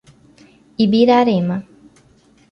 Ibirarema 0.83 1.55